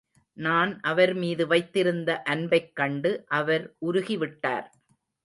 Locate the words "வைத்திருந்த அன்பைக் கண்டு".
1.47-3.11